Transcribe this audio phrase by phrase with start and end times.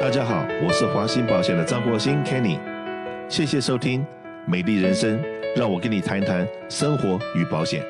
[0.00, 2.56] 大家好，我是华兴保险的张国兴 Kenny，
[3.28, 4.00] 谢谢收听
[4.46, 5.18] 《美丽人生》，
[5.56, 7.84] 让我跟你谈一谈生活与保险。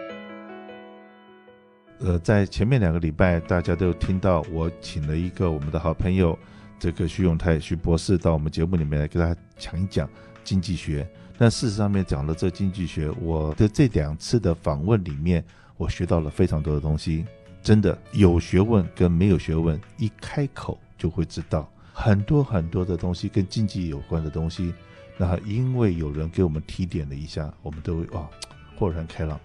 [1.98, 6.36] 呃，在前面两个礼拜，大家都听到我请了一个我们的好朋友，
[6.78, 10.08] 这个徐永泰徐博士到我们节目里面来给大家讲一讲
[10.42, 11.06] 经济学。
[11.36, 15.44] 但事实上面讲的这经济学，我的这两次的访问里面，
[15.76, 17.26] 我学到了非常多的东西。
[17.62, 21.70] 真的有学问跟没有学问，一开口就会知道。
[22.00, 24.72] 很多很多的东西跟经济有关的东西，
[25.16, 28.28] 那因为有人给我们提点了一下，我们都会哦
[28.76, 29.38] 豁然开朗。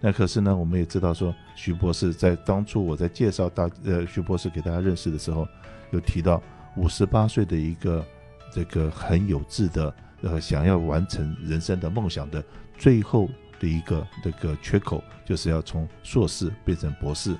[0.00, 5.46] 那可是呢，我们也知道说，徐博士在当初我在介绍大呃徐博士给大家认识的时候，
[5.90, 6.42] 有提到
[6.74, 8.02] 五十八岁的一个
[8.50, 12.42] 这个很有志的呃想要完成人生的梦想的
[12.78, 13.28] 最后
[13.60, 17.36] 的一个这个缺口，就是要从硕士变成博士。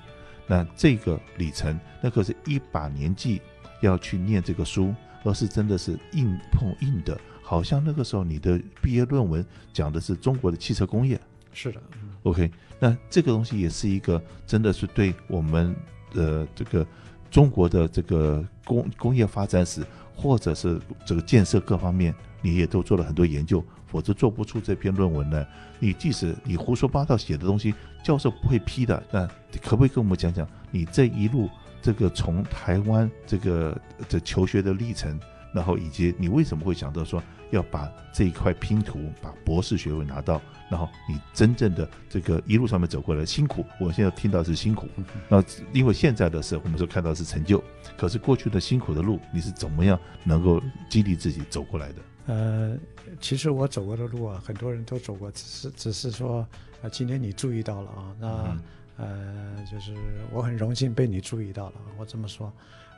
[0.46, 3.40] 那这个里程，那可是一把年纪。
[3.80, 4.94] 要去念这个书，
[5.24, 11.20] 而是真的是硬碰硬的，好像那个时候你的毕业论文讲的是中国的汽车工业，
[11.52, 11.80] 是的
[12.22, 15.74] ，OK，那这个东西也是一个真的是对我们
[16.12, 16.87] 的这个
[17.30, 19.84] 中国的这个工工业发展史，
[20.15, 25.46] 或者是这个建设各方面，你也都做了很多研究，否则做不出这篇论文来。
[25.78, 29.02] 你即使你胡说八道写的东西，教授不会批的。
[29.10, 29.26] 那
[29.62, 31.48] 可不可以跟我们讲讲你这一路？
[31.82, 35.18] 这个从台湾这个的求学的历程，
[35.54, 44.87] 然后以及你为什么会想到说要把这一块拼图，把博士学位拿到，然后你真正的这个一路上面走过来辛苦，我现在听到是辛苦，
[45.28, 47.62] 那因为现在的是我们说看到是成就，
[47.96, 51.94] 可是过去的辛苦的路，你是怎么样能够激励自己走过来的？
[52.26, 52.76] 呃，
[53.20, 56.46] 其实我走过的路啊，很多人都走过，只是只是说
[56.82, 58.28] 啊，今天你注意到了啊，那。
[58.28, 58.60] 嗯
[59.01, 59.95] 呃，就是
[60.30, 62.48] 我很荣幸被你注意到了，我这么说，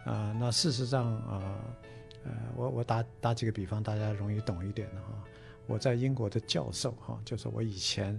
[0.04, 1.40] 啊、呃，那事实上啊，
[2.24, 5.08] 呃，呃，我我打打几个比方，大家容易懂一点的哈。
[5.68, 8.16] 我在英国的教授哈，就是我以前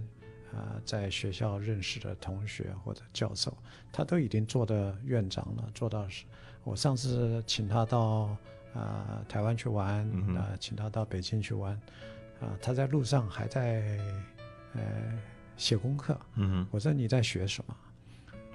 [0.50, 3.54] 啊、呃、在学校认识的同学或者教授，
[3.92, 6.24] 他都已经做的院长了，做到是。
[6.62, 8.00] 我上次请他到
[8.72, 10.08] 啊、呃、台湾去玩，
[10.38, 11.74] 啊、请他到北京去玩，
[12.40, 13.98] 啊、呃，他在路上还在
[14.72, 14.82] 呃。
[15.56, 17.76] 写功课，嗯，我说你在学什么？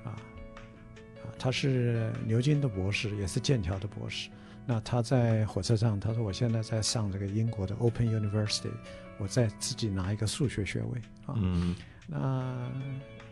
[0.03, 4.29] 啊，啊，他是牛津的博士，也是剑桥的博士。
[4.65, 8.69] 那他在火车上，他说我现在在上这个英国的 Open University，
[9.17, 11.33] 我在自己拿一个数学学位啊。
[11.37, 12.69] 嗯，那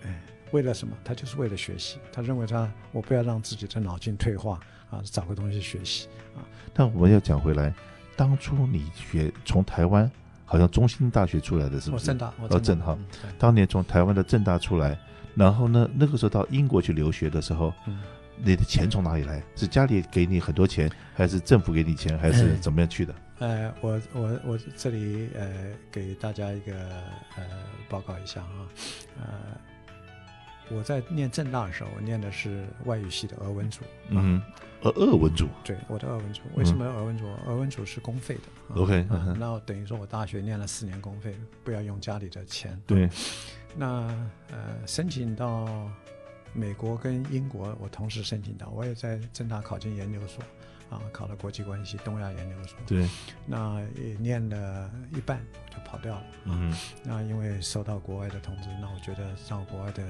[0.04, 0.98] 哎，为了什么？
[1.04, 2.00] 他就是为了学习。
[2.12, 6.42] 他认为他我不要让自己的脑筋退化啊，找个东西学习啊。
[6.74, 7.74] 但我们要讲回来，
[8.16, 10.10] 当初你学从台湾。
[10.48, 12.06] 好像中兴大学出来的是不是？
[12.06, 12.98] 正大，哦，正大。
[13.38, 14.98] 当年从台湾的正大出来，
[15.36, 18.00] 然后呢，那个时候到英国去留学的时候，嗯，
[18.42, 19.44] 你的钱从哪里来？
[19.56, 23.14] 是家里给你很多钱，还是政府给你钱，还是怎么样去的？
[23.40, 25.48] 呃，我我我这里呃
[25.92, 26.74] 给大家一个
[27.36, 27.44] 呃
[27.90, 28.66] 报告一下啊，
[29.20, 29.28] 呃。
[30.70, 33.82] 我在念正大的时候，我念的是外语系的俄文组。
[34.10, 34.42] 嗯，
[34.82, 35.48] 俄俄文组。
[35.64, 36.42] 对，我的俄文组。
[36.56, 37.26] 为什么俄文组？
[37.26, 38.82] 嗯、俄文组是公费的。
[38.82, 39.06] OK，
[39.38, 42.80] 那等于说我大学念了四年公费，不要用家里的钱。
[42.86, 43.10] 对。
[43.76, 44.08] 那
[44.52, 45.90] 呃，申请到
[46.54, 50.44] 美国跟英国，我同时申请到，我也在正大考进研究所。
[50.90, 53.06] 啊，考了国际关系东亚研究所，对，
[53.46, 56.24] 那也念了一半就跑掉了。
[56.46, 60.04] 嗯，那因为受到国外的通知，那我觉得到国外的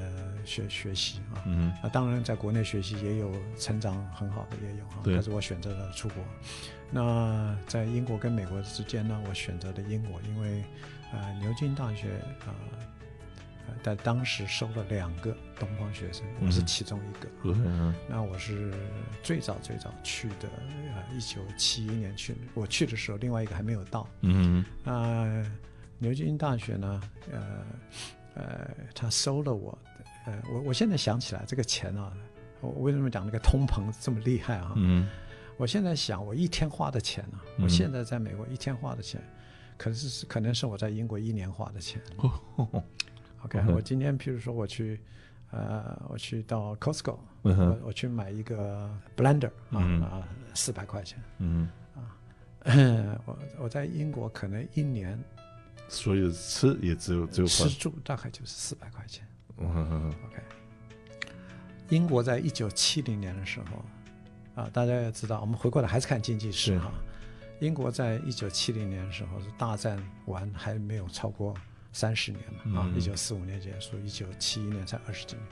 [0.44, 6.18] 学学习啊，嗯，那当然在国内学习也有成长很好的也有啊，但是我选择了出国。
[6.90, 10.64] 那在英国跟美国之间呢，我选择了英国，因为
[11.14, 12.10] 呃牛津大学
[12.46, 12.50] 啊。
[12.50, 12.88] 呃
[13.84, 17.30] 在当时收了两个东方学生，我是其中一个。
[17.44, 18.74] 嗯嗯、那我是
[19.24, 20.50] 最早最早去的，
[20.96, 22.36] 呃，一九七一年去。
[22.54, 24.08] 我去的时候，另外一个还没有到。
[24.22, 25.46] 嗯，那
[26.00, 27.02] 牛津大学呢？
[27.32, 27.66] 呃
[28.36, 29.78] 呃，他收了我。
[30.26, 32.12] 呃，我我现在想起来，这个钱啊，
[32.60, 34.74] 我为什么讲那个通膨这么厉害啊？
[34.76, 35.08] 嗯，
[35.56, 39.22] 我现在想，我一天花的钱啊，我现在在美国一天花的钱，
[39.78, 42.02] 可是可能是我在英国一年花的钱。
[42.18, 42.84] 哦
[43.48, 45.00] OK，我今天譬如说我去，
[45.52, 51.70] 呃，我去到 Costco，我我去买一个 blender 啊啊，四百块钱，嗯。
[51.96, 52.04] 啊，
[53.26, 55.18] 我我在英国可能一年，
[55.88, 59.26] 所有吃也只有只有吃住大概就是四百块钱。
[59.60, 60.42] 嗯 OK，
[61.90, 66.92] 英国在一九七零年的时候，啊，大家也知道，我们回过来还是看经济史哈。
[67.62, 71.56] 英国在一九七零年的时候是大战完还没有超过。
[71.98, 75.44] 三十年了啊，一九四五年结束，一九七一年才二十几年。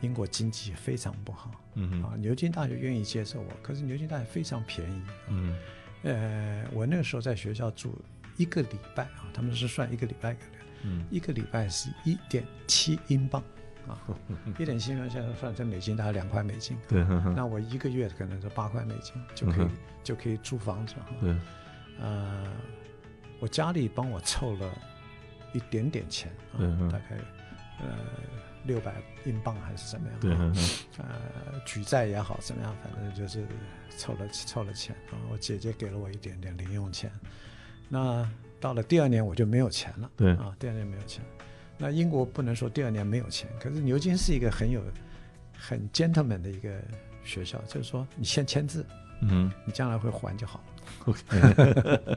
[0.00, 5.56] 英国经济非常不好，嗯啊，牛津大学愿意接受我，可是牛津大学非常便宜，嗯，
[6.02, 7.96] 呃，我那个时候在学校住
[8.36, 10.40] 一个礼拜啊，他们是算一个礼拜的，
[10.82, 13.40] 嗯，一个礼拜是一点七英镑，
[13.86, 13.96] 啊，
[14.58, 17.04] 一点七英镑现在算成美金大概两块美金，对，
[17.36, 19.68] 那我一个月可能是八块美金就可以
[20.02, 21.36] 就可以租房子，哈，对，
[22.00, 22.52] 呃，
[23.38, 24.68] 我家里帮我凑了
[25.52, 26.60] 一点点钱，啊，
[26.90, 27.16] 大概，
[27.80, 27.88] 呃。
[28.64, 28.94] 六百
[29.24, 30.20] 英镑还是怎么样？
[30.20, 30.30] 对，
[30.98, 33.44] 呃，举债也好，怎么样，反正就是
[33.98, 35.18] 凑了凑了钱啊。
[35.32, 37.10] 我姐姐给了我一点点零用钱。
[37.88, 38.24] 那
[38.60, 40.08] 到了第二年我就没有钱了。
[40.16, 41.24] 对啊，第二年没有钱。
[41.76, 44.80] 那英国不能说第二年没有钱，可是牛津是一个很有
[45.58, 46.80] 很 gentleman 的一个
[47.24, 48.86] 学校，就是说你先签字，
[49.22, 50.64] 嗯，你将来会还就好了。
[51.06, 52.16] OK。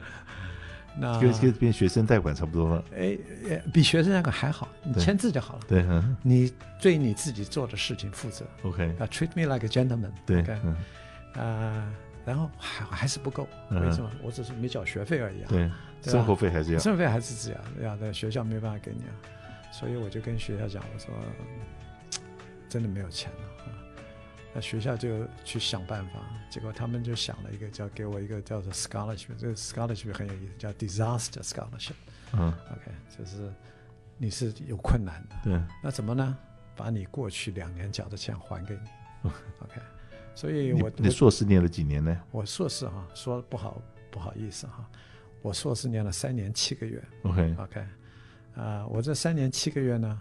[0.98, 3.16] 那跟跟变学生贷款差不多了，哎，
[3.72, 5.60] 比学生贷款还好，你签字就好了。
[5.68, 8.46] 对，嗯，你对你自己做的事情负责。
[8.62, 10.10] OK，啊，treat me like a gentleman。
[10.24, 10.40] 对，
[11.34, 11.92] 啊，
[12.24, 14.10] 然后还还是不够，为什么？
[14.22, 15.48] 我只是没缴学费而已啊。
[15.48, 15.70] 对，
[16.02, 19.12] 生活费还是要，生活费还是这样，要在学校没办法给你啊，
[19.70, 21.14] 所以我就跟学校讲，我说
[22.68, 23.38] 真的没有钱了。
[24.56, 26.12] 那学校就去想办法，
[26.48, 31.92] 结果他们就想了一个叫给我一个叫做 scholarship，这个 scholarship 很有意思，叫 disaster scholarship。
[32.32, 33.52] 嗯，OK，就是
[34.16, 36.34] 你是有困难的，对，那怎么呢？
[36.74, 39.30] 把你过去两年缴的钱还给你。
[39.60, 39.78] OK，
[40.34, 42.18] 所以我你硕士念了几年呢？
[42.30, 44.88] 我硕士哈，说不好不好意思哈，
[45.42, 47.04] 我硕士念了三年七个月。
[47.24, 47.86] OK，OK，
[48.54, 50.18] 啊，我这三年七个月呢？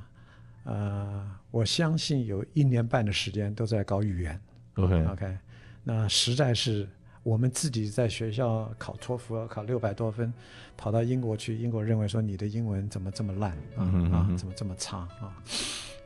[0.66, 4.40] 呃，我相信有一年半的时间都在搞语言。
[4.76, 5.38] OK OK，
[5.84, 6.88] 那实在是
[7.24, 10.34] 我们自己在学校考托福要考六百多分，
[10.76, 15.44] 跑到英国去，英国认为说你的英文怎么这么烂啊、啊，怎么这么差啊？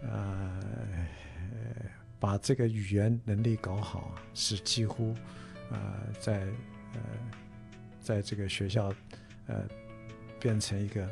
[0.04, 0.62] 呃，
[2.20, 5.16] 把这个语言能力搞好是几乎
[5.72, 5.78] 呃
[6.20, 6.42] 在
[6.94, 7.00] 呃
[8.02, 8.94] 在这个学校
[9.48, 9.64] 呃
[10.40, 11.10] 变成一个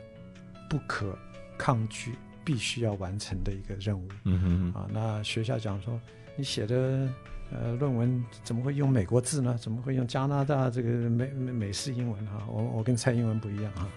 [0.70, 1.18] 不可
[1.58, 2.14] 抗拒。
[2.48, 4.08] 必须要完成的一个任务。
[4.24, 6.00] 嗯哼，哼啊，那学校讲说，
[6.38, 7.06] 你写的
[7.52, 9.58] 呃论文怎么会用美国字呢？
[9.60, 12.48] 怎么会用加拿大这个美美美式英文啊？
[12.48, 13.92] 我我跟蔡英文不一样啊。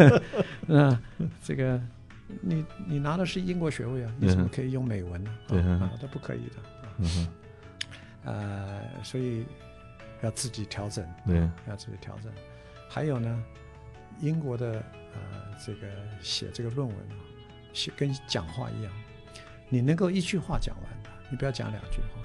[0.66, 0.98] 那
[1.42, 1.78] 这个
[2.40, 5.30] 你你拿的是英国学位啊，你怎么可以用美文呢？
[5.46, 6.56] 对啊，这不可以的。
[6.96, 7.28] 嗯哼，
[8.24, 9.44] 呃，所以
[10.22, 11.06] 要自己调整。
[11.26, 11.36] 对，
[11.68, 12.32] 要自己调整。
[12.88, 13.44] 还有呢，
[14.20, 14.82] 英国的
[15.12, 15.20] 呃
[15.66, 15.86] 这个
[16.22, 17.20] 写这个论文啊。
[17.96, 18.92] 跟讲话一样，
[19.68, 22.22] 你能够一句话讲完的，你不要讲两句话。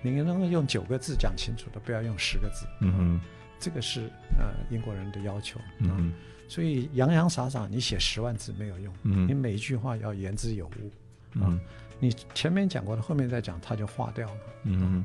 [0.00, 2.66] 你能够用九个字讲清楚的，不要用十个字。
[2.80, 3.20] 嗯哼，
[3.58, 4.02] 这个是
[4.38, 5.60] 呃英国人的要求。
[5.78, 6.12] 嗯哼，
[6.48, 8.94] 所以洋洋洒洒你写十万字没有用。
[9.02, 10.92] 嗯，你每一句话要言之有物。
[11.34, 11.60] 嗯，
[11.98, 14.40] 你前面讲过的，后面再讲，它就化掉了。
[14.62, 15.04] 嗯，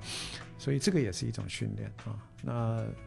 [0.59, 2.15] 所以这个也是一种训练啊。
[2.43, 2.53] 那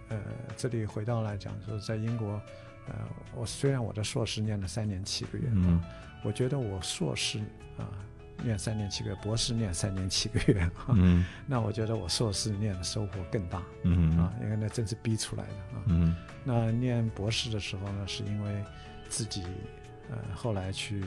[0.09, 0.21] 呃，
[0.57, 2.41] 这里回到来讲说，在英国，
[2.89, 2.95] 呃，
[3.35, 5.49] 我虽然我的硕士念了三年七个月。
[5.53, 5.83] 嗯。
[6.25, 7.39] 我觉得我硕士
[7.77, 7.87] 啊
[8.43, 18.65] 念三年七个月，博士念三年七个月，嗯， 那我觉得我硕士念的收获更大，嗯啊，因为那真是逼出来的啊，嗯，那念博士的时候呢，是因为
[19.09, 19.45] 自己
[20.11, 21.01] 呃后来去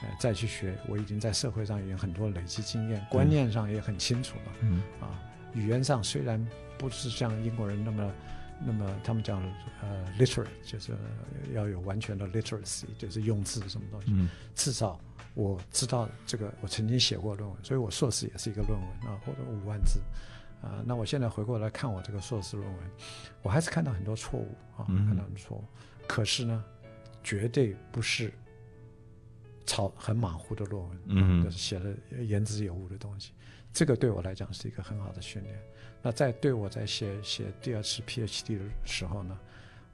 [0.00, 5.20] 呃再去学，我已经在社会上已经很多累积经验，观念上也很清楚了，嗯啊，
[5.52, 6.42] 语言上虽然
[6.78, 8.10] 不是像英国人那么。
[8.66, 9.42] 那么他们讲
[9.82, 10.92] 呃，literate 就是
[11.52, 14.08] 要有完全的 literacy，就是用字什么东西。
[14.10, 14.28] 嗯。
[14.54, 14.98] 至少
[15.34, 20.00] 我知道这个，我曾经写过论文，所以我硕士也是一个论文啊，或者五万字
[20.62, 20.82] 啊。
[20.86, 22.90] 那我现在回过来看我这个硕士论文，
[23.42, 25.64] 我还是看到很多错误啊，看到很多错误。
[26.06, 26.64] 可是呢，
[27.22, 28.32] 绝对不是
[29.66, 33.32] 草很马虎的论文，嗯，就是写的言之有物的东西。
[33.72, 35.58] 这个对我来讲是一个很好的训练。
[36.00, 39.36] 那在对我在写写第二次 PhD 的时候呢，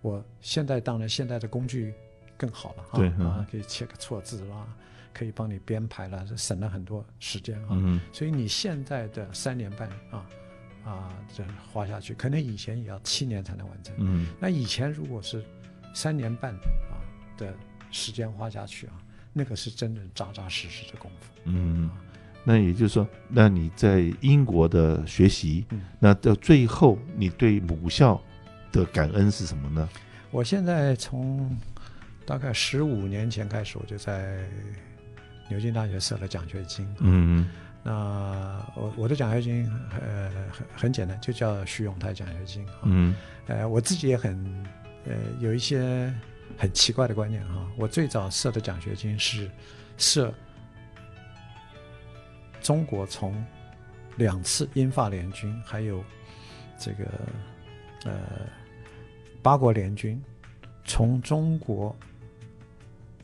[0.03, 1.95] 我现在当然现在的工具
[2.37, 4.67] 更好了对啊，可以切个错字啦，
[5.15, 7.69] 可以帮你编排了，省了很多时间啊。
[7.71, 10.27] 嗯、所以你现在的三年半啊
[10.85, 13.95] 啊这花下去，可能以前也要七年才能完成。
[13.99, 15.45] 嗯，那以前如果是
[15.95, 17.01] 三年半啊
[17.39, 17.55] 的
[17.91, 19.01] 时间花下去啊，
[19.33, 21.27] 那个是真正扎扎实实的功夫。
[21.45, 21.91] 嗯。
[22.43, 28.19] 那也就是说，那你在英国的学习，嗯、那到最后，你对母校
[28.73, 29.87] 的感恩是什么呢？
[30.31, 31.55] 我现在从
[32.25, 34.43] 大概十五年前开始，我就在
[35.51, 36.89] 牛津大学设了奖学金。
[37.01, 37.47] 嗯，
[37.85, 39.71] 那我我的奖学金
[40.01, 42.67] 呃很很简单，就叫徐永泰奖学金。
[42.85, 43.15] 嗯，
[43.49, 44.67] 呃，我自己也很
[45.05, 46.11] 呃有一些
[46.57, 47.67] 很奇怪的观念啊。
[47.77, 49.51] 我最早设的奖学金是
[49.97, 50.33] 设
[52.61, 53.35] 中国从
[54.17, 56.03] 两次英法联军，还有
[56.79, 57.05] 这个
[58.05, 58.13] 呃
[59.43, 60.23] 八国联军
[60.85, 61.95] 从中国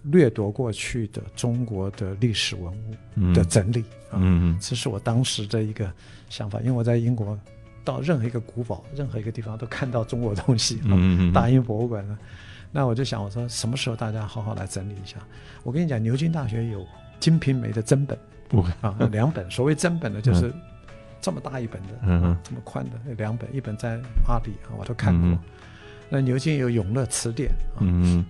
[0.03, 3.81] 掠夺过去的中国的历史文物的整理
[4.11, 5.93] 啊，嗯，这是我当时的一个
[6.29, 7.39] 想法，因为我在英国。
[7.85, 12.19] 到任何一个古堡，任何一个地方都看到中国东西，嗯、大英博物馆呢，
[12.77, 15.17] 那我就想，我说什么时候大家好好来整理一下？
[15.63, 16.81] 我跟你讲，牛津大学有
[17.19, 18.19] 《金瓶梅》的真本，
[18.83, 19.51] 啊，两本。
[19.51, 20.53] 所谓真本呢，就是
[21.19, 25.27] 这么大一本的，嗯啊、这么宽的两本，一本在阿里啊，我都看过。
[25.27, 25.39] 嗯、
[26.11, 27.79] 那牛津有《永乐词典》啊。
[27.81, 28.23] 嗯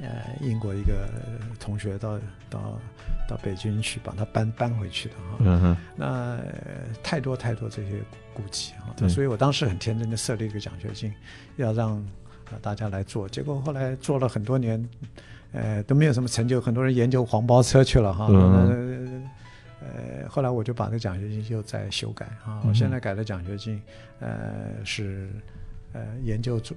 [0.00, 0.08] 呃，
[0.40, 1.08] 英国一个
[1.58, 2.78] 同学到到
[3.28, 5.36] 到北京去，把它搬搬回去的哈。
[5.40, 5.76] 嗯哼。
[5.96, 6.44] 那、呃、
[7.02, 8.00] 太多太多这些
[8.32, 11.12] 古籍啊，所以我当时很天真的设立一个奖学金，
[11.56, 12.04] 要让
[12.60, 13.28] 大家来做。
[13.28, 14.88] 结果后来做了很多年，
[15.52, 18.26] 呃都没有什么成就，很多人研究黄包车去了哈。
[18.30, 19.22] 嗯。
[19.80, 23.80] 呃，后来我就把这个奖学金又再修改啊，我现在改的奖学金，
[24.20, 25.28] 呃是
[25.92, 26.76] 呃研究中。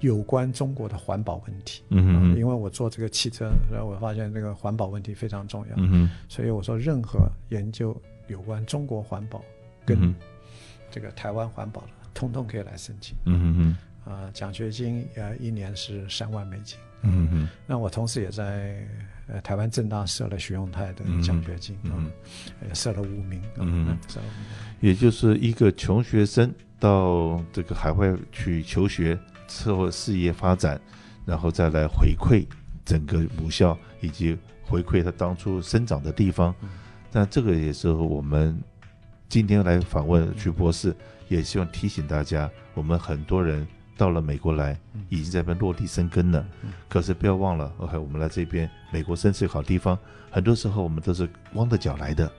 [0.00, 9.42] 有关中国的环保问题，嗯因为我做这个汽车，然后我发现这个环保问题非常重要，嗯哼，所以我说任何研究有关中国环保
[9.86, 10.14] 跟
[10.90, 18.86] 这个台湾环保的，通通可以来申请，嗯呃，奖学金呃一年是三万美金，嗯嗯，那我同时也在
[19.26, 22.10] 呃台湾正大设了徐永泰的奖学金，嗯哼，
[22.68, 29.18] 也设了五名，嗯哼，设了五名，也就是一个穷学生到这个海外去求学。
[29.46, 30.80] 之后事业发展，
[31.26, 32.46] 然后再来回馈
[32.82, 36.52] 整个母校，以及回馈他当初生长的地方。
[37.12, 38.58] 那这个也是我们
[39.28, 40.96] 今天来访问徐博士，
[41.28, 46.44] 也希望提醒大家，我们很多人到了美国来，已经在那边落地生根了。
[46.88, 49.98] 可是不要忘了，OK，我们来这边，美国真是个好地方。
[50.30, 52.30] 很多时候我们都是光着脚来的，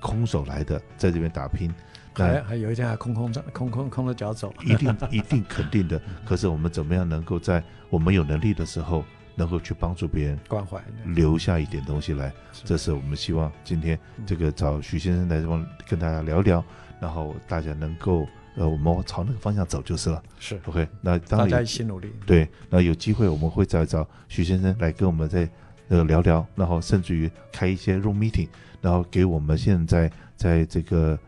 [0.00, 1.72] 空手来的，在这边打拼。
[2.14, 6.00] 还还有一天还空空着空空空着脚走，一定 一定肯定的。
[6.24, 9.02] 可是我们怎么样能够在我们有能力的时候，
[9.34, 12.30] 能够去帮助别人，关怀，留下一点东西来？
[12.52, 16.62] 这是我们希望今天这个找徐先生来这边跟大家聊聊，
[17.00, 20.22] 然后大家能够呃，我们朝那个方向走就是了。
[20.38, 22.12] 是 OK，那当大家一起努力。
[22.26, 25.48] 对，那有机会我们会再找徐先生来跟我们再
[25.88, 28.48] 呃聊聊，然后甚至于开一些 room meeting，
[28.80, 31.18] 然后给我们现在在这个。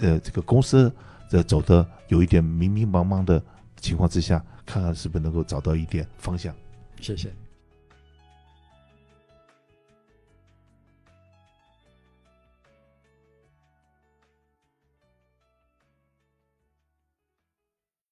[0.00, 0.92] 呃，这个公司
[1.30, 3.40] 的走的有一点迷迷茫茫的
[3.76, 6.52] 情况之下，看看是不是能够找到一点方向。
[7.00, 7.32] 谢谢。